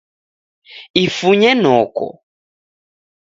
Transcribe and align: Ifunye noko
Ifunye 1.03 1.51
noko 1.63 2.05